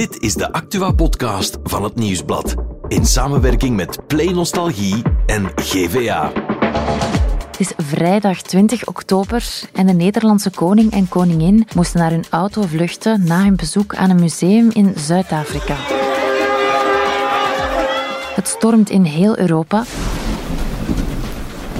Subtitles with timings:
[0.00, 2.54] Dit is de Actua-podcast van het Nieuwsblad.
[2.88, 6.32] In samenwerking met Play Nostalgie en GVA.
[7.50, 12.62] Het is vrijdag 20 oktober en de Nederlandse koning en koningin moesten naar hun auto
[12.62, 15.76] vluchten na hun bezoek aan een museum in Zuid-Afrika.
[18.34, 19.84] Het stormt in heel Europa.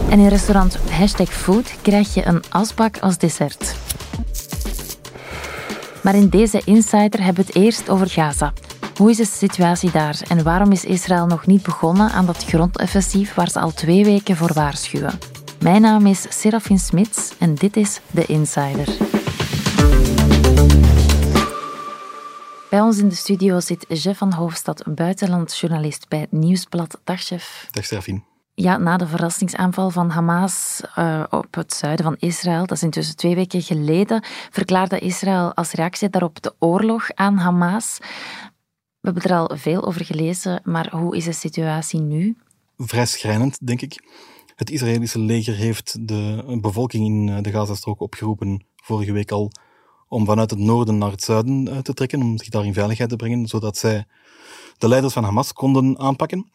[0.09, 3.80] En in restaurant Hashtag Food krijg je een asbak als dessert.
[6.03, 8.52] Maar in deze Insider hebben we het eerst over Gaza.
[8.97, 13.34] Hoe is de situatie daar en waarom is Israël nog niet begonnen aan dat grondoffensief
[13.34, 15.19] waar ze al twee weken voor waarschuwen?
[15.60, 18.88] Mijn naam is Serafin Smits en dit is The Insider.
[22.71, 27.01] Bij ons in de studio zit Jeff van Hoofdstad, buitenlandjournalist bij Nieuwsblad.
[27.05, 27.69] Dag, chef.
[27.71, 28.30] Dag, Serafin.
[28.60, 33.16] Ja, na de verrassingsaanval van Hamas uh, op het zuiden van Israël, dat is intussen
[33.16, 37.98] twee weken geleden, verklaarde Israël als reactie daarop de oorlog aan Hamas.
[39.01, 42.37] We hebben er al veel over gelezen, maar hoe is de situatie nu?
[42.76, 44.04] Vrij schrijnend, denk ik.
[44.57, 49.51] Het Israëlische leger heeft de bevolking in de Gazastrook opgeroepen vorige week al
[50.09, 53.16] om vanuit het noorden naar het zuiden te trekken, om zich daar in veiligheid te
[53.16, 54.07] brengen, zodat zij
[54.79, 56.51] de leiders van Hamas konden aanpakken.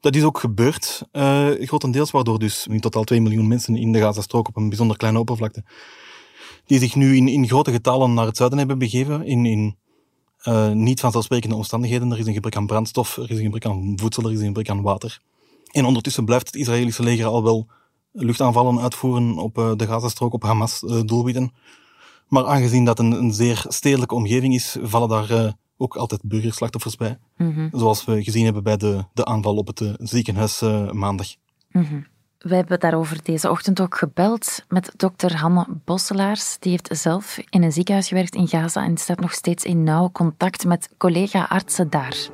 [0.00, 3.98] Dat is ook gebeurd, uh, grotendeels, waardoor dus in totaal 2 miljoen mensen in de
[3.98, 5.64] Gazastrook op een bijzonder kleine oppervlakte,
[6.66, 9.76] die zich nu in, in grote getallen naar het zuiden hebben begeven, in, in
[10.44, 12.12] uh, niet vanzelfsprekende omstandigheden.
[12.12, 14.46] Er is een gebrek aan brandstof, er is een gebrek aan voedsel, er is een
[14.46, 15.20] gebrek aan water.
[15.70, 17.66] En ondertussen blijft het Israëlische leger al wel
[18.12, 21.52] luchtaanvallen uitvoeren op uh, de Gazastrook, op Hamas-doelwitten.
[22.28, 27.18] Maar aangezien dat een, een, zeer stedelijke omgeving is, vallen daar ook altijd burgerslachtoffers bij.
[27.36, 31.26] Mm Zoals we gezien hebben bij de, de aanval op het uh, ziekenhuis uh, maandag.
[31.70, 32.06] Mm -hmm.
[32.38, 36.56] We hebben daarover deze ochtend ook gebeld met dokter Hanne Bosselaars.
[36.58, 40.10] Die heeft zelf in een ziekenhuis gewerkt in Gaza en staat nog steeds in nauw
[40.10, 42.28] contact met collega-artsen daar.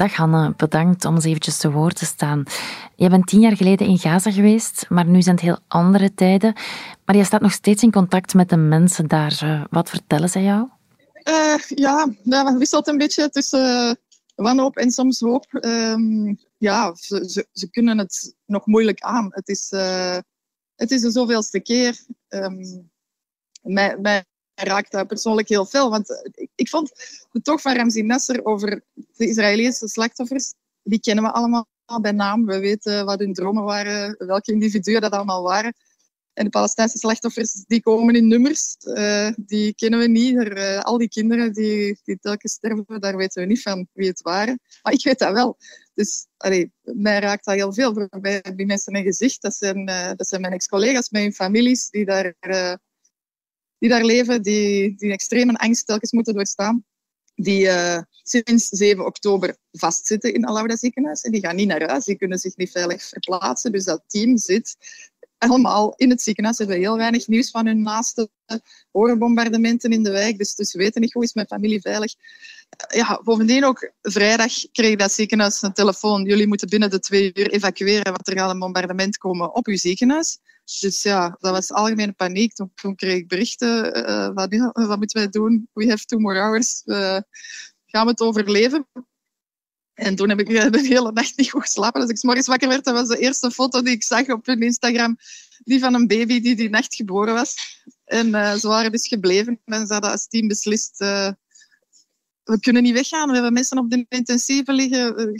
[0.00, 2.44] Dag Hanne, bedankt om eens eventjes te woord te staan.
[2.96, 6.52] Je bent tien jaar geleden in Gaza geweest, maar nu zijn het heel andere tijden.
[7.04, 9.66] Maar je staat nog steeds in contact met de mensen daar.
[9.70, 10.68] Wat vertellen zij jou?
[11.28, 13.92] Uh, ja, dat wisselt een beetje tussen uh,
[14.34, 15.46] wanhoop en soms hoop.
[15.50, 19.28] Um, ja, ze, ze, kunnen het nog moeilijk aan.
[19.30, 20.18] Het is, uh,
[20.76, 22.04] het is de zoveelste keer.
[22.28, 22.90] Um,
[24.64, 25.90] raakt dat persoonlijk heel veel.
[25.90, 26.92] Want ik, ik vond
[27.30, 31.66] de tocht van Ramzi Nasser over de Israëlische slachtoffers, die kennen we allemaal
[32.00, 32.46] bij naam.
[32.46, 35.74] We weten wat hun dromen waren, welke individuen dat allemaal waren.
[36.32, 40.36] En de Palestijnse slachtoffers die komen in nummers, uh, die kennen we niet.
[40.36, 44.08] Er, uh, al die kinderen die, die telkens sterven, daar weten we niet van wie
[44.08, 44.60] het waren.
[44.82, 45.56] Maar ik weet dat wel.
[45.94, 46.26] Dus
[46.82, 48.08] mij raakt dat heel veel.
[48.20, 49.42] Mij die mensen een gezicht.
[49.42, 49.84] Dat zijn,
[50.16, 52.34] dat zijn mijn ex-collega's, mijn families die daar,
[53.80, 56.84] die daar leven, die, die extreme angst telkens moeten doorstaan.
[57.34, 57.68] Die
[58.22, 61.22] sinds 7 oktober vastzitten in Alauda ziekenhuis.
[61.22, 63.72] En die gaan niet naar huis, die kunnen zich niet veilig verplaatsen.
[63.72, 64.76] Dus dat team zit
[65.38, 66.56] allemaal in het ziekenhuis.
[66.56, 68.30] Ze hebben heel weinig nieuws van hun naasten.
[68.90, 72.14] Horen bombardementen in de wijk, dus, dus we weten niet hoe is mijn familie veilig.
[72.94, 76.24] Ja, bovendien ook vrijdag kreeg dat ziekenhuis een telefoon.
[76.24, 79.76] Jullie moeten binnen de twee uur evacueren, want er gaat een bombardement komen op uw
[79.76, 80.38] ziekenhuis.
[80.78, 82.52] Dus ja, dat was algemene paniek.
[82.52, 83.98] Toen, toen kreeg ik berichten.
[83.98, 85.68] Uh, wat, wat, moeten wij doen?
[85.72, 86.82] We have two more hours.
[87.86, 88.86] Gaan we het overleven?
[89.94, 92.00] En toen heb ik eh, de hele nacht niet goed geslapen.
[92.00, 94.46] Als ik s morgens wakker werd, dat was de eerste foto die ik zag op
[94.46, 95.16] hun Instagram.
[95.64, 97.54] Die van een baby die die nacht geboren was.
[98.04, 99.60] En uh, ze waren dus gebleven.
[99.64, 101.04] En ze hadden als team beslist...
[102.50, 103.26] We kunnen niet weggaan.
[103.28, 105.34] We hebben mensen op de intensieve liggen.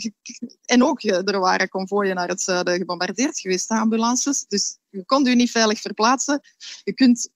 [0.65, 4.45] En ook, er waren konvooien naar het zuiden gebombardeerd geweest, ambulances.
[4.47, 6.41] Dus je kon je niet veilig verplaatsen.
[6.83, 7.29] Je kunt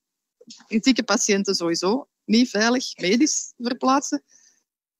[0.66, 4.22] kritieke patiënten sowieso niet veilig medisch verplaatsen.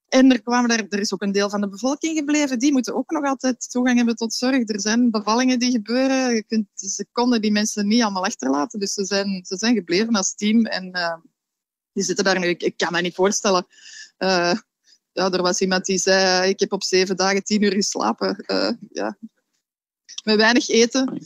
[0.09, 2.59] En er, kwamen daar, er is ook een deel van de bevolking gebleven.
[2.59, 4.69] Die moeten ook nog altijd toegang hebben tot zorg.
[4.69, 6.35] Er zijn bevallingen die gebeuren.
[6.35, 8.81] Je kunt, ze konden die mensen niet allemaal achterlaten.
[8.81, 10.67] Dus ze zijn, ze zijn gebleven als team.
[10.67, 11.17] En uh,
[11.93, 12.49] die zitten daar nu.
[12.49, 13.67] Ik, kan me niet voorstellen.
[14.19, 14.55] Uh,
[15.13, 18.45] ja, er was iemand die zei, ik heb op zeven dagen tien uur geslapen.
[18.47, 19.17] Uh, ja.
[20.25, 21.23] Met weinig eten.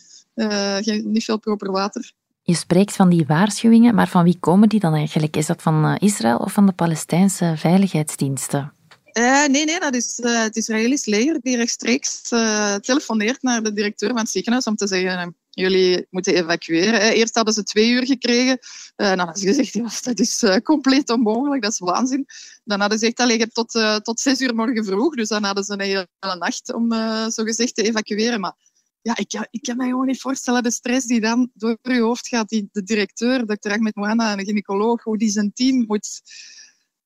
[1.04, 2.12] Niet veel proper water.
[2.42, 5.36] Je spreekt van die waarschuwingen, maar van wie komen die dan eigenlijk?
[5.36, 8.72] Is dat van Israël of van de Palestijnse veiligheidsdiensten?
[9.12, 13.72] Uh, nee, nee, dat is uh, het Israëlisch leger die rechtstreeks uh, telefoneert naar de
[13.72, 17.00] directeur van het ziekenhuis om te zeggen jullie moeten evacueren.
[17.00, 18.58] Eerst hadden ze twee uur gekregen.
[18.96, 22.26] dan hadden ze gezegd, dat is compleet onmogelijk, dat is waanzin.
[22.64, 25.14] Dan hadden ze gezegd, hebt tot, tot zes uur morgen vroeg.
[25.14, 26.92] Dus dan hadden ze een hele nacht om
[27.30, 28.40] zo gezegd te evacueren.
[28.40, 28.54] Maar
[29.02, 32.28] ja, ik, ik kan me gewoon niet voorstellen de stress die dan door je hoofd
[32.28, 32.48] gaat.
[32.48, 36.20] Die, de directeur, dokter Ahmed Mohanna, een gynaecoloog, hoe die zijn team moet,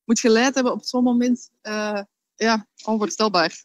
[0.03, 1.49] moet geleid hebben op zo'n moment.
[2.35, 3.63] Ja, onvoorstelbaar.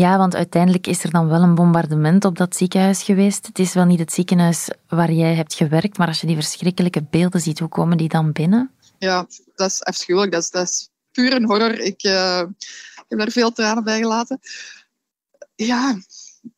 [0.00, 3.46] Ja, want uiteindelijk is er dan wel een bombardement op dat ziekenhuis geweest.
[3.46, 7.02] Het is wel niet het ziekenhuis waar jij hebt gewerkt, maar als je die verschrikkelijke
[7.10, 8.70] beelden ziet, hoe komen die dan binnen?
[8.98, 10.32] Ja, dat is afschuwelijk.
[10.32, 11.78] Dat is, dat is puur een horror.
[11.78, 14.38] Ik, ik heb daar veel tranen bij gelaten.
[15.54, 15.98] Ja,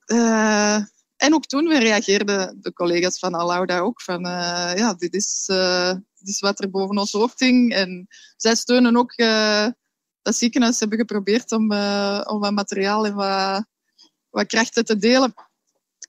[0.07, 0.77] uh,
[1.17, 5.45] en ook toen reageerden de collega's van Alauda ook van uh, ja, dit is,
[6.19, 7.75] dit is wat er boven ons hoofd hing.
[7.75, 8.07] En
[8.37, 9.13] zij steunen ook
[10.23, 13.65] dat ziekenhuis hebben geprobeerd om, uh, om wat materiaal en wat,
[14.31, 15.35] wat krachten te delen.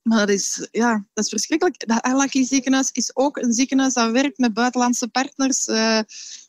[0.03, 1.87] Maar dat is, ja, dat is verschrikkelijk.
[1.87, 5.67] Dat Alaki ziekenhuis is ook een ziekenhuis dat werkt met buitenlandse partners.
[5.67, 5.99] Uh,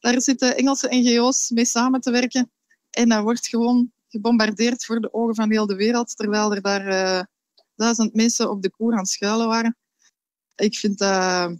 [0.01, 2.53] daar zitten Engelse NGO's mee samen te werken.
[2.91, 6.89] En dat wordt gewoon gebombardeerd voor de ogen van heel de wereld, terwijl er daar
[6.89, 7.23] uh,
[7.75, 9.77] duizend mensen op de koer aan schuilen waren.
[10.55, 11.57] Ik vind dat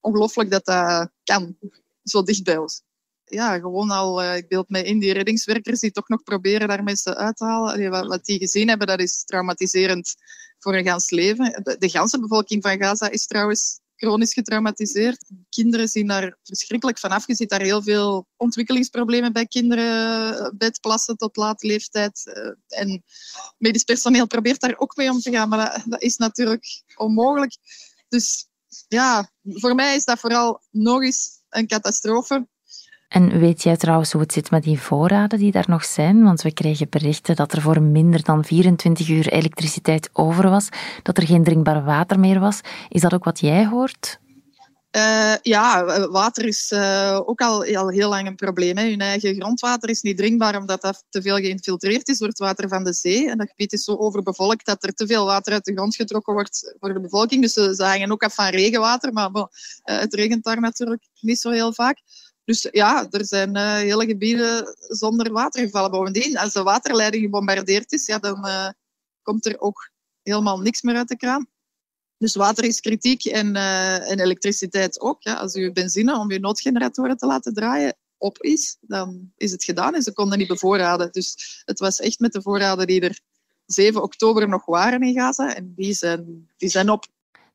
[0.00, 1.58] ongelooflijk dat dat kan,
[2.02, 2.82] zo dicht bij ons
[3.28, 6.82] ja, gewoon al, uh, ik beeld mij in, die reddingswerkers die toch nog proberen daar
[6.82, 7.90] mensen uit te halen.
[8.08, 10.14] wat, die gezien hebben, dat is traumatiserend
[10.58, 11.76] voor een gans leven.
[11.78, 15.24] De, ganse bevolking van Gaza is trouwens chronisch getraumatiseerd.
[15.48, 17.26] Kinderen zien daar verschrikkelijk vanaf.
[17.26, 22.32] Je ziet daar heel veel ontwikkelingsproblemen bij kinderen, bedplassen tot late leeftijd.
[22.32, 23.02] Eh, en
[23.58, 27.56] medisch personeel probeert daar ook mee om te gaan, maar dat, dat is natuurlijk onmogelijk.
[28.08, 28.48] Dus
[28.88, 32.46] ja, voor mij is dat vooral nog eens een catastrofe.
[33.08, 36.22] En weet jij trouwens hoe het zit met die voorraden die daar nog zijn?
[36.22, 40.68] Want we kregen berichten dat er voor minder dan 24 uur elektriciteit over was,
[41.02, 42.60] dat er geen drinkbaar water meer was.
[42.88, 44.18] Is dat ook wat jij hoort?
[44.96, 48.76] Uh, ja, water is uh, ook al, al, heel lang een probleem.
[48.76, 48.88] Hè.
[48.88, 52.68] Hun eigen grondwater is niet drinkbaar omdat dat te veel geïnfiltreerd is door het water
[52.68, 53.30] van de zee.
[53.30, 56.32] En dat gebied is zo overbevolkt dat er te veel water uit de grond getrokken
[56.32, 57.42] wordt voor de bevolking.
[57.42, 59.44] Dus ze, hangen ook af van regenwater, maar uh,
[59.84, 62.00] het regent daar natuurlijk niet zo heel vaak.
[62.46, 65.90] Dus ja, er zijn uh, hele gebieden zonder watergevallen.
[65.90, 68.68] Bovendien, als de waterleiding gebombardeerd is, ja, dan uh,
[69.22, 69.90] komt er ook
[70.22, 71.46] helemaal niks meer uit de kraan.
[72.18, 75.22] Dus water is kritiek en, uh, en elektriciteit ook.
[75.22, 75.34] Ja.
[75.34, 79.94] Als je benzine om je noodgeneratoren te laten draaien op is, dan is het gedaan
[79.94, 81.12] en ze konden niet bevoorraden.
[81.12, 83.20] Dus het was echt met de voorraden die er
[83.66, 87.06] 7 oktober nog waren in Gaza en die zijn, die zijn op.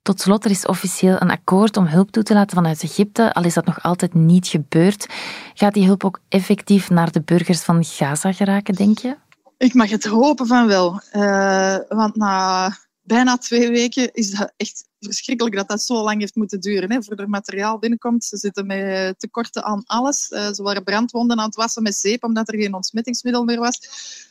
[0.01, 3.43] Tot slot, er is officieel een akkoord om hulp toe te laten vanuit Egypte, al
[3.43, 5.07] is dat nog altijd niet gebeurd.
[5.53, 9.17] Gaat die hulp ook effectief naar de burgers van Gaza geraken, denk je?
[9.57, 11.01] Ik mag het hopen van wel.
[11.13, 16.35] Uh, want na bijna twee weken is dat echt verschrikkelijk dat dat zo lang heeft
[16.35, 16.91] moeten duren.
[16.91, 18.23] Hè, er materiaal binnenkomt.
[18.23, 20.29] Ze zitten met tekorten aan alles.
[20.29, 23.79] Uh, ze waren brandwonden aan het wassen met zeep, omdat er geen ontsmettingsmiddel meer was.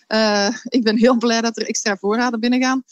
[0.09, 2.83] Uh, ik ben heel blij dat er extra voorraden binnengaan.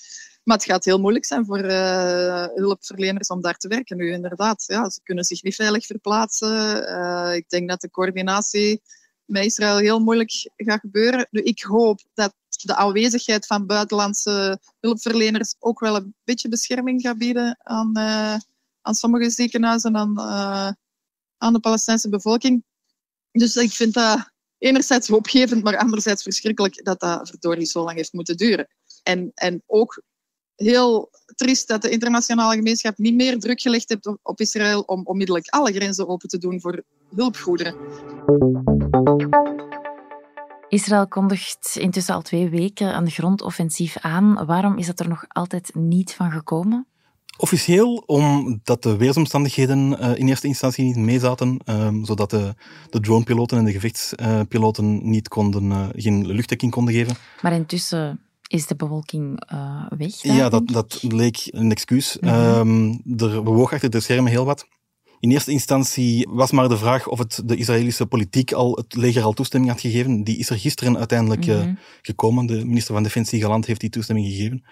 [0.49, 4.65] Maar het gaat heel moeilijk zijn voor uh, hulpverleners om daar te werken nu, inderdaad.
[4.67, 6.83] Ja, ze kunnen zich niet veilig verplaatsen.
[6.89, 8.83] Uh, ik denk dat de coördinatie
[9.25, 11.27] met Israël heel moeilijk gaat gebeuren.
[11.31, 17.19] Nu, ik hoop dat de aanwezigheid van buitenlandse hulpverleners ook wel een beetje bescherming gaat
[17.19, 18.37] bieden aan, uh,
[18.81, 20.77] aan sommige ziekenhuizen en aan,
[21.39, 22.65] aan de Palestijnse bevolking.
[23.31, 28.12] Dus ik vind dat enerzijds hoopgevend, maar anderzijds verschrikkelijk dat dat verdorie zo lang heeft
[28.12, 28.69] moeten duren.
[29.03, 30.03] En, en ook
[30.58, 35.49] heel triest dat de internationale gemeenschap niet meer druk gelegd heeft op Israël om onmiddellijk
[35.49, 36.82] alle grenzen open te doen voor
[37.14, 37.75] hulpgoederen.
[40.69, 44.46] Israël kondigt intussen al twee weken een grondoffensief aan.
[44.46, 46.86] Waarom is dat er nog altijd niet van gekomen?
[47.36, 52.55] Officieel omdat de weersomstandigheden uh, in eerste instantie niet meezaten, uh, zodat de,
[52.91, 57.17] de dronepiloten en de gevechtspiloten niet konden, uh, geen luchtdekking konden geven.
[57.43, 60.22] Maar intussen is de bewolking uh, weg?
[60.22, 62.17] ja, dat, dat leek een excuus.
[62.20, 63.05] Mm -hmm.
[63.06, 64.67] um, er bewoog achter de schermen heel wat.
[65.20, 69.22] In eerste instantie was maar de vraag of het de Israëlische politiek al het leger
[69.22, 70.24] al toestemming had gegeven.
[70.24, 71.69] Die is er gisteren uiteindelijk mm -hmm.
[71.69, 72.46] uh, gekomen.
[72.46, 74.64] De minister van Defensie Galant heeft die toestemming gegeven.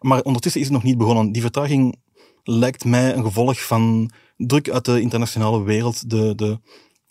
[0.00, 1.32] Maar ondertussen is het nog niet begonnen.
[1.32, 1.96] Die vertraging
[2.42, 6.10] lijkt mij een gevolg van druk uit de internationale wereld.
[6.10, 6.58] De, de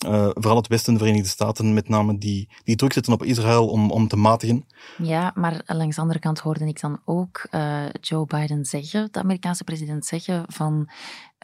[0.05, 3.67] uh, vooral het Westen, de Verenigde Staten met name, die, die druk zetten op Israël
[3.67, 4.65] om, om te matigen.
[4.97, 9.19] Ja, maar langs de andere kant hoorde ik dan ook uh, Joe Biden zeggen, de
[9.19, 10.89] Amerikaanse president zeggen van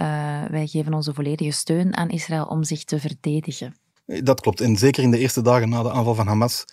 [0.02, 0.06] uh,
[0.46, 3.76] wij geven onze volledige steun aan Israël om zich te verdedigen.
[4.06, 4.62] Dat klopt.
[4.62, 6.66] En zeker in de eerste dagen na de aanval van Hamas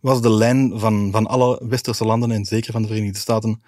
[0.00, 3.62] was de lijn van, van alle westerse landen en zeker van de Verenigde Staten,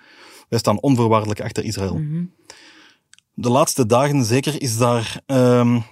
[0.48, 1.94] wij staan onvoorwaardelijk achter Israël.
[1.94, 2.32] Mm -hmm.
[3.34, 5.82] De laatste dagen zeker is daar um,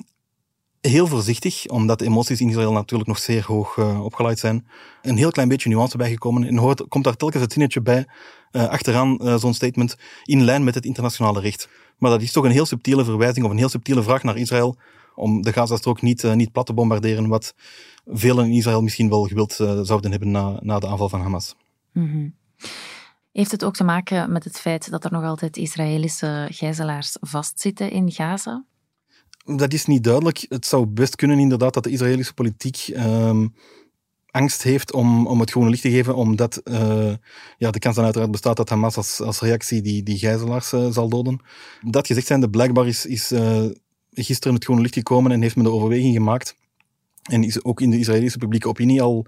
[0.80, 4.66] heel voorzichtig, omdat de emoties in Israël natuurlijk nog zeer hoog uh, zijn.
[5.02, 6.44] Een heel klein beetje nuance bijgekomen.
[6.44, 8.06] En hoort, komt daar telkens het zinnetje bij.
[8.50, 11.68] achteraan zo'n statement in lijn met het internationale recht.
[11.99, 14.76] Maar dat is toch een heel subtiele verwijzing of een heel subtiele vraag naar Israël
[15.14, 17.54] om de Gazastrook niet, niet plat te bombarderen, wat
[18.06, 21.56] velen in Israël misschien wel gewild zouden hebben na, na de aanval van Hamas.
[21.92, 22.38] Mm
[23.32, 27.90] heeft het ook te maken met het feit dat er nog altijd Israëlische gijzelaars vastzitten
[27.90, 28.64] in Gaza?
[29.44, 30.47] Dat is niet duidelijk.
[30.49, 33.47] Het zou best kunnen inderdaad dat de Israëlische politiek ehm,
[34.30, 37.14] angst heeft om, om het groene licht te geven, omdat uh,
[37.59, 40.90] ja, de kans dan uiteraard bestaat dat Hamas als, als reactie die, die gijzelaars uh,
[40.90, 41.40] zal doden.
[41.80, 43.64] Dat gezegd zijnde, blijkbaar is, is uh,
[44.11, 46.56] gisteren het groene licht gekomen en heeft men de overweging gemaakt
[47.23, 49.26] en is ook in de Israëlische publieke opinie al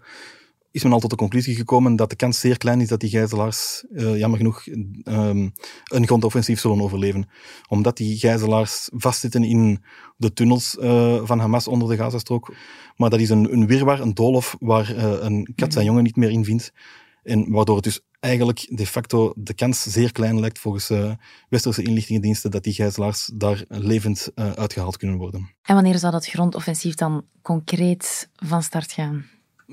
[0.72, 3.10] is men al tot de conclusie gekomen dat de kans zeer klein is dat die
[3.10, 5.52] gijzelaars, uh, jammer genoeg, um,
[5.84, 7.28] een grondoffensief zullen overleven.
[7.68, 9.82] Omdat die gijzelaars vastzitten in
[10.16, 12.54] de tunnels uh, van Hamas onder de Gazastrook.
[12.96, 16.16] Maar dat is een, een wirwar, een doolhof, waar uh, een kat zijn jongen niet
[16.16, 16.72] meer in vindt.
[17.22, 21.12] En waardoor het dus eigenlijk de facto de kans zeer klein lijkt volgens uh,
[21.48, 25.54] westerse inlichtingendiensten dat die gijzelaars daar levend uitgehaald kunnen worden.
[25.62, 29.24] En wanneer zal dat grondoffensief dan concreet van start gaan?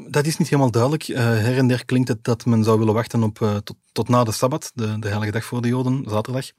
[0.08, 1.08] Dat is niet helemaal duidelijk.
[1.08, 4.10] Uh, her en der klinkt het dat men zou willen wachten op, uh, tot, tot,
[4.10, 6.52] na de Sabbat, de, de heilige dag voor de Joden, zaterdag.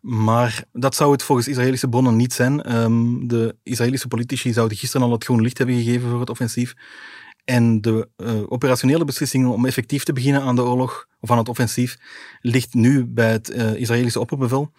[0.00, 2.74] Maar dat zou het volgens Israëlische bronnen niet zijn.
[2.74, 6.74] Um, de Israëlische politici zouden gisteren al het groene licht hebben gegeven voor het offensief.
[7.44, 11.48] En de uh, operationele beslissing om effectief te beginnen aan de oorlog, of aan het
[11.48, 11.98] offensief,
[12.40, 14.72] ligt nu bij het Israëlische opperbevel.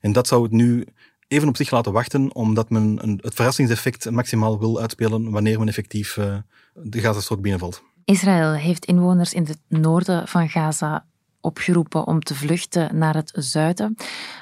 [0.00, 0.86] En dat zou het nu
[1.28, 5.68] even op zich laten wachten, omdat men een, het verrassingseffect maximaal wil uitspelen wanneer men
[5.68, 6.36] effectief uh,
[6.74, 7.82] de Gazastrook binnenvalt.
[8.04, 11.06] Israël heeft inwoners in het noorden van Gaza
[11.40, 13.96] opgeroepen om te vluchten naar het zuiden.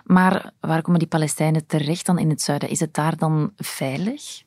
[0.05, 2.69] Maar waar komen die Palestijnen terecht dan in het zuiden?
[2.69, 4.43] Is het daar dan veilig?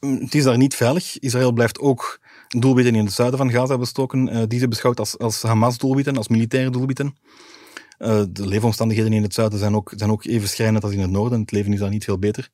[0.00, 1.18] Mm, het is daar niet veilig.
[1.18, 5.18] Israël blijft ook doelwitten in het zuiden van Gaza bestoken, uh, die ze beschouwt als,
[5.18, 7.16] als Hamas-doelwitten, als militaire doelwitten.
[8.00, 11.10] Uh, de leefomstandigheden in het zuiden zijn ook, zijn ook even schrijnend als in het
[11.10, 11.40] noorden.
[11.40, 12.48] Het leven is daar niet veel beter.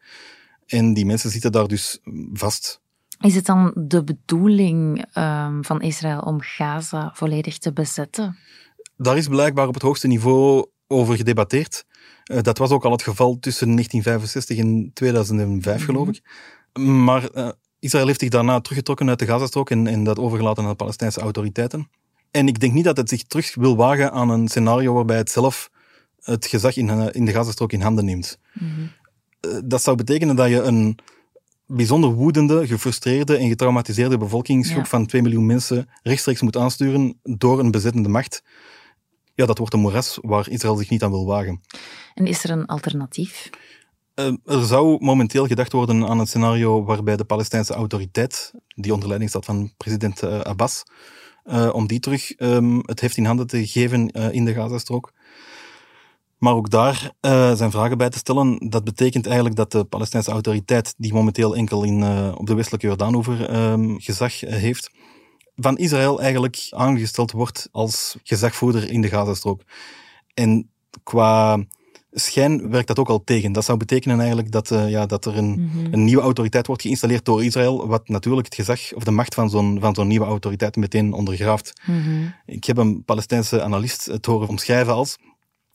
[0.66, 1.98] En die mensen zitten daar dus
[2.32, 2.80] vast.
[3.20, 8.36] Is het dan de bedoeling um, van Israël om Gaza volledig te bezetten?
[8.96, 11.84] Daar is blijkbaar op het hoogste niveau over gedebatteerd.
[12.32, 15.94] Uh, dat was ook al het geval tussen 1965 en 2005, mm -hmm.
[15.94, 16.22] geloof ik.
[16.82, 17.48] Maar uh,
[17.78, 21.20] Israël heeft zich daarna teruggetrokken uit de Gazastrook en, en dat overgelaten aan de Palestijnse
[21.20, 21.88] autoriteiten.
[22.36, 25.30] En ik denk niet dat het zich terug wil wagen aan een scenario waarbij het
[25.30, 25.70] zelf
[26.20, 28.38] het gezag in, in de Gazastrook in handen neemt.
[28.52, 28.90] Mm -hmm.
[29.68, 30.98] Dat zou betekenen dat je een
[31.66, 34.88] bijzonder woedende, gefrustreerde en getraumatiseerde bevolkingsgroep ja.
[34.88, 38.42] van 2 miljoen mensen rechtstreeks moet aansturen door een bezettende macht.
[39.34, 41.60] Ja, dat wordt een moeras waar Israël zich niet aan wil wagen.
[42.14, 43.50] En is er een alternatief?
[44.14, 49.06] Uh, er zou momenteel gedacht worden aan een scenario waarbij de Palestijnse autoriteit, die onder
[49.08, 50.84] leiding staat van president uh, Abbas,
[51.48, 55.12] uh, om die terug um, het heft in handen te geven uh, in de Gazastrook.
[56.38, 58.68] Maar ook daar uh, zijn vragen bij te stellen.
[58.68, 63.70] Dat betekent eigenlijk dat de Palestijnse autoriteit, die momenteel enkel in, op de westelijke Jordaanoever
[63.70, 64.90] um, gezag heeft,
[65.56, 69.62] van Israël eigenlijk aangesteld wordt als gezagvoerder in de Gazastrook.
[70.34, 70.70] En
[71.02, 71.64] qua
[72.20, 73.52] schijn werkt dat ook al tegen.
[73.52, 75.92] Dat zou betekenen eigenlijk dat, uh, ja, dat er een, mm -hmm.
[75.92, 79.50] een, nieuwe autoriteit wordt geïnstalleerd door Israël, wat natuurlijk het gezag of de macht van
[79.50, 81.80] zo'n van zo'n nieuwe autoriteit meteen ondergraaft.
[81.86, 82.34] Mm -hmm.
[82.46, 85.18] Ik heb een Palestijnse analist het horen omschrijven als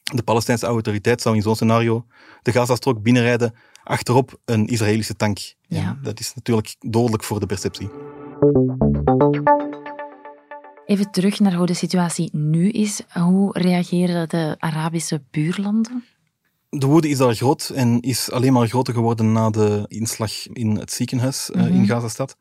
[0.03, 2.05] de Palestijnse autoriteit zou in zo'n scenario
[2.41, 5.39] de Gazastrook binnenrijden achterop een Israëlische tank.
[5.67, 5.99] Ja.
[6.03, 7.89] Dat is natuurlijk dodelijk voor de perceptie.
[10.85, 13.01] Even terug naar hoe de situatie nu is.
[13.09, 16.03] Hoe reageren de Arabische buurlanden?
[16.77, 20.75] De woede is daar groot en is alleen maar groter geworden na de inslag in
[20.75, 21.73] het ziekenhuis mm -hmm.
[21.73, 22.37] in Gazastad.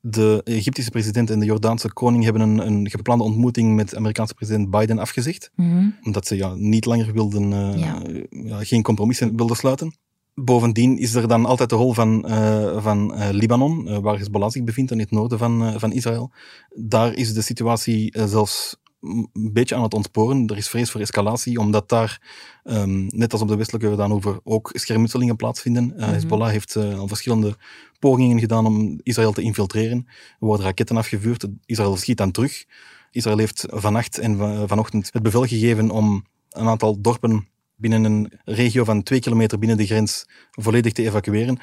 [0.00, 4.70] De Egyptische president en de Jordaanse koning hebben een, een geplande ontmoeting met Amerikaanse president
[4.70, 5.50] Biden afgezegd.
[5.54, 5.96] Mm -hmm.
[6.02, 8.02] Omdat ze ja, niet langer wilden, uh, ja.
[8.30, 9.96] Ja, geen compromissen wilden sluiten.
[10.34, 14.64] Bovendien is er dan altijd de rol van, uh, van uh, Libanon, waar Hezbollah zich
[14.64, 16.32] bevindt, in het noorden van, van Israël.
[16.74, 20.46] Daar is de situatie zelfs een beetje aan het ontsporen.
[20.46, 22.20] Er is vrees voor escalatie, omdat daar,
[22.64, 25.92] um, net als op de westelijke Jordaanover, ook schermutselingen plaatsvinden.
[25.96, 26.06] Uh.
[26.06, 27.56] Hezbollah heeft uh, al verschillende
[27.98, 30.06] pogingen gedaan om Israël te infiltreren.
[30.08, 32.64] Er worden raketten afgevuurd, Israël schiet dan terug.
[33.10, 38.32] Israël heeft vannacht en van, vanochtend het bevel gegeven om een aantal dorpen binnen een
[38.44, 41.58] regio van twee kilometer binnen de grens volledig te evacueren.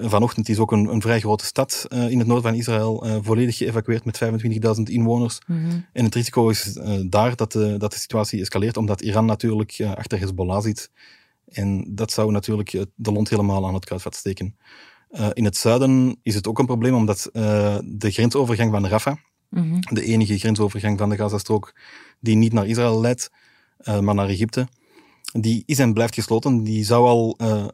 [0.00, 3.16] Vanochtend is ook een, een vrij grote stad uh, in het noorden van Israël uh,
[3.20, 4.20] volledig geëvacueerd met
[4.76, 5.38] 25.000 inwoners.
[5.46, 5.86] Mm -hmm.
[5.92, 9.80] En het risico is uh, daar dat de, dat de situatie escaleert, omdat Iran natuurlijk
[9.94, 10.90] achter Hezbollah zit.
[11.48, 14.56] En dat zou natuurlijk de lont helemaal aan het kruidvat steken.
[15.32, 17.30] in het zuiden is het ook een probleem, omdat
[17.84, 19.16] de grensovergang van Rafah,
[19.48, 19.80] mm -hmm.
[19.80, 21.74] de enige grensovergang van de Gazastrook
[22.20, 23.30] die niet naar Israël leidt,
[24.00, 24.68] maar naar Egypte.
[25.32, 26.62] Die is en blijft gesloten.
[26.62, 27.64] Die zou al uh,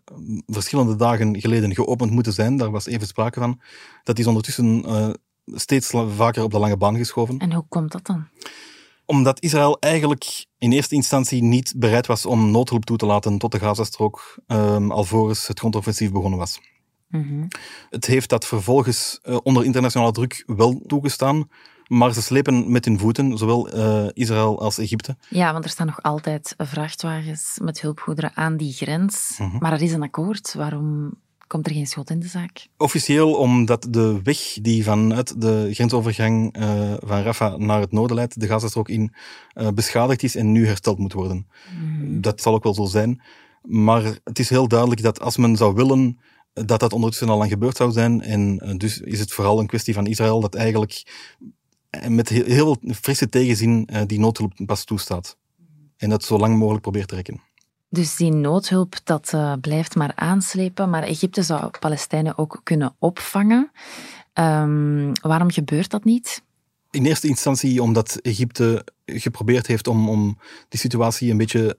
[0.46, 2.56] verschillende dagen geleden geopend moeten zijn.
[2.56, 3.60] Daar was even sprake van.
[4.02, 5.08] Dat is ondertussen uh,
[5.46, 7.38] steeds vaker op de lange baan geschoven.
[7.38, 8.28] En hoe komt dat dan?
[9.06, 13.52] Omdat Israël eigenlijk in eerste instantie niet bereid was om noodhulp toe te laten tot
[13.52, 16.60] de Gazastrook, um, alvorens het grondoffensief begonnen was.
[17.08, 17.48] Mm -hmm.
[17.90, 21.48] Het heeft dat vervolgens uh, onder internationale druk wel toegestaan,
[21.88, 25.16] maar ze slepen met hun voeten, zowel uh, Israël als Egypte.
[25.28, 29.34] Ja, want er staan nog altijd vrachtwagens met hulpgoederen aan die grens.
[29.36, 29.56] -hmm.
[29.58, 30.54] Maar er is een akkoord.
[30.54, 31.12] Waarom
[31.46, 32.66] komt er geen schot in de zaak?
[32.76, 38.40] Officieel omdat de weg die vanuit de grensovergang uh, van Rafah naar het noorden leidt,
[38.40, 39.14] de Gazastrook in,
[39.54, 41.46] uh, beschadigd is en nu hersteld moet worden.
[41.78, 42.20] Mm.
[42.20, 43.22] Dat zal ook wel zo zijn.
[43.62, 46.18] Maar het is heel duidelijk dat als men zou willen
[46.52, 48.22] dat dat ondertussen al lang gebeurd zou zijn.
[48.22, 51.02] En dus is het vooral een kwestie van Israël dat eigenlijk
[52.08, 55.36] met heel, heel frisse tegenzin die noodhulp pas toestaat.
[55.96, 57.40] En dat zo lang mogelijk probeert te rekken.
[57.88, 60.90] Dus die noodhulp, dat uh, blijft maar aanslepen.
[60.90, 63.70] Maar Egypte zou Palestijnen ook kunnen opvangen.
[64.34, 66.42] Um, waarom gebeurt dat niet?
[66.90, 71.76] In eerste instantie omdat Egypte geprobeerd heeft om, om die situatie een beetje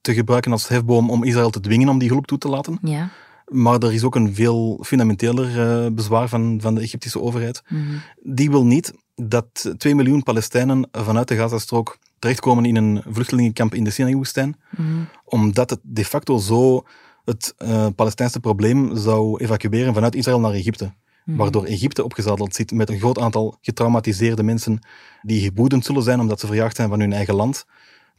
[0.00, 2.78] te gebruiken als hefboom om Israël te dwingen om die hulp toe te laten.
[2.82, 3.10] Ja.
[3.44, 7.62] Maar er is ook een veel fundamenteler uh, bezwaar van, van de Egyptische overheid.
[7.68, 8.00] Mm.
[8.22, 13.84] Die wil niet dat 2 miljoen Palestijnen vanuit de Gazastrook terechtkomen in een vluchtelingenkamp in
[13.84, 14.56] de Sinai-woestijn.
[14.76, 15.08] Mm.
[15.24, 16.84] Omdat het de facto zo
[17.24, 20.92] het uh, Palestijnse probleem zou evacueren vanuit Israël naar Egypte.
[21.24, 21.36] Mm.
[21.36, 24.78] Waardoor Egypte opgezadeld zit met een groot aantal getraumatiseerde mensen
[25.22, 27.66] die geboedend zullen zijn omdat ze verjaagd zijn van hun eigen land.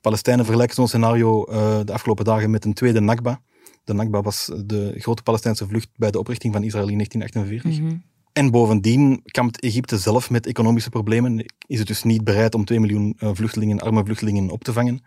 [0.01, 3.41] Palestijnen vergelijken zo'n scenario uh, de afgelopen dagen met een tweede Nakba.
[3.83, 7.81] De Nakba was de grote Palestijnse vlucht bij de oprichting van Israël in 1948.
[7.81, 8.03] Mm -hmm.
[8.37, 11.45] En bovendien kampt Egypte zelf met economische problemen.
[11.67, 15.03] Is het dus niet bereid om 2 miljoen vluchtelingen, arme vluchtelingen op te vangen.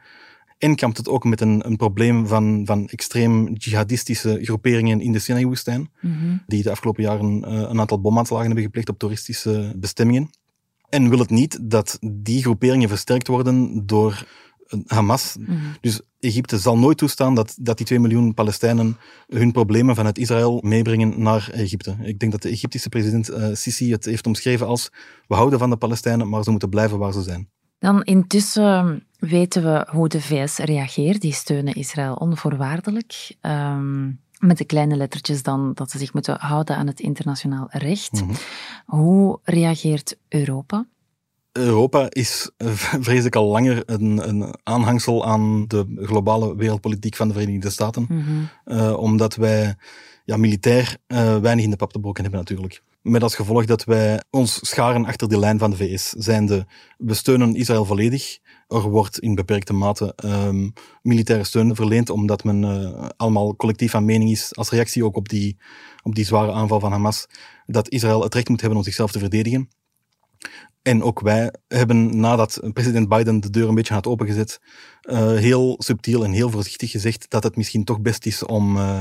[0.58, 5.18] En kampt het ook met een, een probleem van, van extreem jihadistische groeperingen in de
[5.18, 6.42] Sinai-woestijn, mm -hmm.
[6.46, 10.30] die de afgelopen jaren uh, een aantal bomaanslagen hebben gepleegd op toeristische bestemmingen.
[10.88, 14.26] En wil het niet dat die groeperingen versterkt worden door
[14.86, 15.36] Hamas.
[15.38, 15.58] Mm -hmm.
[15.80, 20.60] Dus Egypte zal nooit toestaan dat, dat die 2 miljoen Palestijnen hun problemen vanuit Israël
[20.64, 21.96] meebrengen naar Egypte.
[22.02, 24.90] Ik denk dat de Egyptische president uh, Sisi het heeft omschreven als
[25.26, 27.48] we houden van de Palestijnen, maar ze moeten blijven waar ze zijn.
[27.78, 31.20] Dan intussen weten we hoe de VS reageert.
[31.20, 33.36] Die steunen Israël onvoorwaardelijk.
[33.42, 38.12] Um, met de kleine lettertjes dan dat ze zich moeten houden aan het internationaal recht.
[38.12, 38.36] Mm -hmm.
[38.86, 40.86] Hoe reageert Europa?
[41.58, 42.50] Europa is,
[43.06, 48.06] vrees ik, al langer een, een, aanhangsel aan de globale wereldpolitiek van de Verenigde Staten.
[48.08, 48.48] Mm -hmm.
[48.64, 49.76] uh, omdat wij
[50.24, 52.82] ja, militair uh, weinig in de pap te brokken hebben natuurlijk.
[53.02, 56.08] Met als gevolg dat wij ons scharen achter de lijn van de VS.
[56.08, 56.66] Zijnde,
[56.98, 58.38] we steunen Israël volledig.
[58.68, 64.04] Er wordt in beperkte mate um, militaire steun verleend, omdat men uh, allemaal collectief van
[64.04, 65.56] mening is, als reactie ook op die,
[66.02, 67.26] op die zware aanval van Hamas,
[67.66, 69.68] dat Israël het recht moet hebben om zichzelf te verdedigen.
[70.82, 74.60] En ook wij hebben nadat president Biden de deur een beetje had opengezet,
[75.02, 79.00] uh, heel subtiel en heel voorzichtig gezegd dat het misschien toch best is om uh,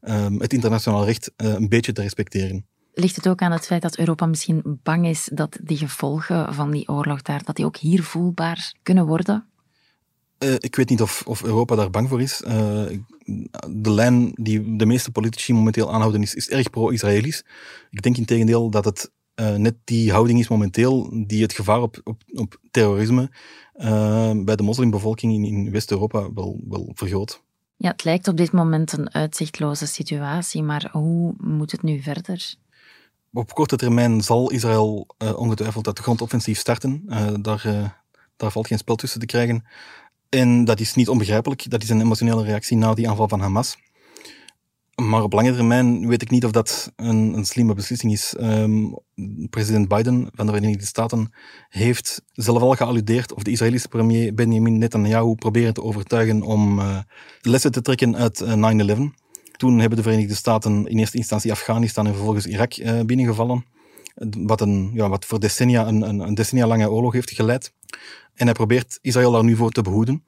[0.00, 2.66] um, het internationaal recht uh, een beetje te respecteren.
[2.92, 6.70] Ligt het ook aan het feit dat Europa misschien bang is dat die gevolgen van
[6.70, 9.48] die oorlog daar, dat die ook hier voelbaar kunnen worden?
[10.58, 12.36] ik weet niet of, of, Europa daar bang voor is.
[13.68, 17.44] de lijn die de meeste politici momenteel aanhouden is, is erg pro-Israëlisch.
[17.90, 19.10] Ik denk in tegendeel dat het
[19.40, 23.30] uh, net die houding is momenteel die het gevaar op, op, op terrorisme
[23.76, 27.42] uh, bij de moslimbevolking in, in West-Europa wel, wel vergroot.
[27.76, 32.54] Ja, het lijkt op dit moment een uitzichtloze situatie, maar hoe moet het nu verder?
[33.32, 37.02] Op korte termijn zal Israël uh, ongetwijfeld het grondoffensief starten.
[37.40, 37.62] daar,
[38.36, 39.64] daar valt geen spel tussen te krijgen.
[40.28, 41.70] En dat is niet onbegrijpelijk.
[41.70, 43.76] Dat is een emotionele reactie na die aanval van Hamas.
[44.94, 48.34] Maar op lange termijn weet ik niet of dat een, een slimme beslissing is.
[48.40, 48.98] Um,
[49.50, 51.32] president Biden van de Verenigde Staten
[51.68, 56.98] heeft zelf al gealludeerd, of de Israëlische premier Benjamin Netanyahu proberen te overtuigen om uh,
[57.40, 59.00] lessen te trekken uit uh, 9-11.
[59.56, 63.64] Toen hebben de Verenigde Staten in eerste instantie Afghanistan en vervolgens Irak uh, binnengevallen.
[64.38, 67.72] Wat, een, ja, wat voor decennia een, een, een decennia lange oorlog heeft geleid.
[68.34, 70.24] En hij probeert Israël daar nu voor te behoeden.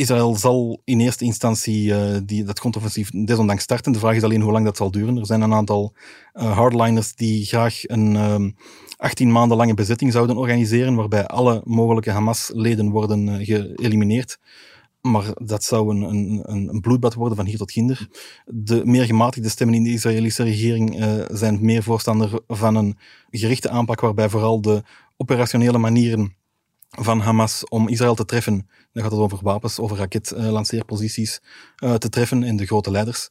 [0.00, 3.92] Israël zal in eerste instantie uh, die, dat grondoffensief desondanks starten.
[3.92, 5.16] De vraag is alleen hoe lang dat zal duren.
[5.16, 5.94] Er zijn een aantal
[6.34, 8.50] uh, hardliners die graag een uh,
[8.96, 14.38] 18 maanden lange bezetting zouden organiseren, waarbij alle mogelijke Hamas-leden worden uh, geëlimineerd.
[15.00, 18.08] Maar dat zou een, een, een, bloedbad worden van hier tot ginder.
[18.46, 22.98] De meer gematigde stemmen in de Israëlische regering zijn meer voorstander van een
[23.30, 24.82] gerichte aanpak waarbij vooral de
[25.16, 26.34] operationele manieren
[26.90, 28.68] van Hamas om Israël te treffen.
[28.92, 31.40] Dan gaat het over wapens, over raketlanceerposities
[31.84, 33.30] uh, te treffen en de grote leiders.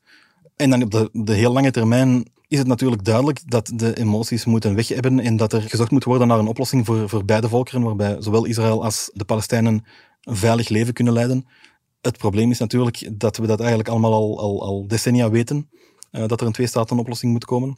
[0.56, 4.46] En dan op de, de heel lange termijn is het natuurlijk duidelijk dat de emoties
[4.46, 7.50] moeten weg hebben en dat er gezocht moet worden naar een oplossing voor, voor beide
[7.50, 9.84] volkeren, waarbij zowel Israël als de Palestijnen
[10.24, 11.48] een veilig leven kunnen leiden.
[12.02, 15.70] Het probleem is natuurlijk dat we dat eigenlijk allemaal al, al, al decennia weten,
[16.12, 17.78] uh, dat er een twee-staten-oplossing moet komen.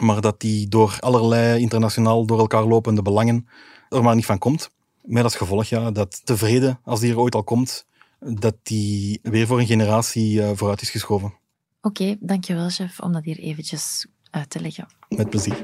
[0.00, 3.48] Maar dat die door allerlei internationaal door elkaar lopende belangen
[3.88, 4.70] er maar niet van komt.
[5.06, 7.86] Met als gevolg ja, dat de vrede, als die er ooit al komt,
[8.20, 11.26] dat die weer voor een generatie uh, vooruit is geschoven.
[11.26, 14.86] Oké, okay, dankjewel chef om dat hier eventjes uit te leggen.
[15.08, 15.60] Met plezier.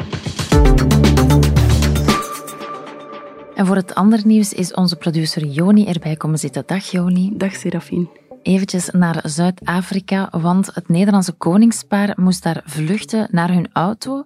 [3.54, 6.62] En voor het andere nieuws is onze producer Joni erbij komen zitten.
[6.66, 7.32] Dag Joni.
[7.36, 8.08] Dag Serafine
[8.42, 14.24] eventjes naar Zuid-Afrika, want het Nederlandse koningspaar moest daar vluchten naar hun auto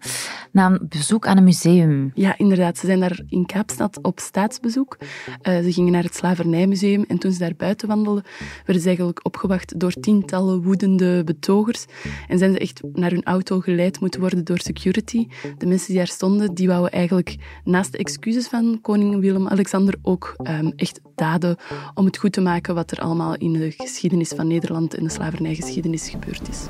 [0.53, 2.11] na een bezoek aan een museum.
[2.15, 2.79] Ja, inderdaad.
[2.79, 4.97] Ze zijn daar in Kaapstad op staatsbezoek.
[4.99, 5.07] Uh,
[5.43, 8.25] ze gingen naar het Slavernijmuseum en toen ze daar buiten wandelden,
[8.65, 11.85] werden ze eigenlijk opgewacht door tientallen woedende betogers
[12.29, 15.27] en zijn ze echt naar hun auto geleid moeten worden door security.
[15.59, 20.35] De mensen die daar stonden, die wouden eigenlijk naast de excuses van koning Willem-Alexander ook
[20.43, 21.57] um, echt daden
[21.95, 25.05] om het goed te maken wat er allemaal in de geschiedenis geschiedenis van Nederland en
[25.05, 26.67] de slavernijgeschiedenis gebeurd is.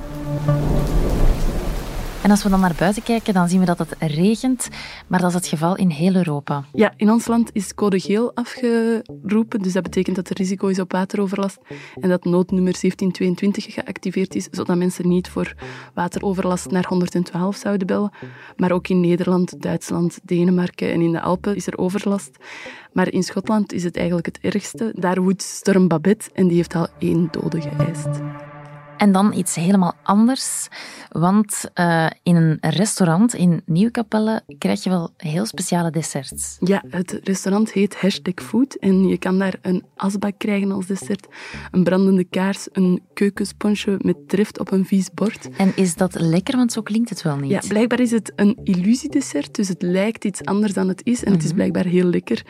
[2.27, 4.69] En als we dan naar buiten kijken, dan zien we dat het regent,
[5.07, 6.65] maar dat is het geval in heel Europa.
[6.73, 10.79] Ja, in ons land is code geel afgeroepen, dus dat betekent dat er risico is
[10.79, 11.59] op wateroverlast
[12.01, 15.55] en dat noodnummer 1722 geactiveerd is, zodat mensen niet voor
[15.95, 18.13] wateroverlast naar 112 zouden bellen.
[18.57, 22.31] Maar ook in Nederland, Duitsland, Denemarken en in de Alpen is er overlast.
[22.93, 24.93] Maar in Schotland is het eigenlijk het ergste.
[24.95, 28.21] Daar woedt storm Babette en die heeft al één dode geëist.
[28.97, 30.69] En dan iets helemaal anders,
[31.09, 36.57] want uh, in een restaurant in Nieuwkapelle krijg je wel heel speciale desserts.
[36.61, 41.27] Ja, het restaurant heet Hashtag Food en je kan daar een asbak krijgen als dessert,
[41.71, 45.49] een brandende kaars, een keukensponsje met drift op een vies bord.
[45.57, 47.51] En is dat lekker, want zo klinkt het wel niet?
[47.51, 51.33] Ja, blijkbaar is het een illusiedessert, dus het lijkt iets anders dan het is en
[51.33, 51.57] het is mhm.
[51.57, 52.43] blijkbaar heel lekker.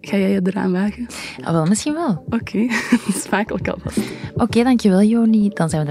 [0.00, 1.06] Ga jij je eraan wagen?
[1.40, 2.24] Ah, wel, misschien wel.
[2.26, 2.70] Oké, okay.
[3.14, 3.98] smakelijk alvast.
[4.32, 5.48] Oké, okay, dankjewel Joni.
[5.48, 5.90] Dan zijn we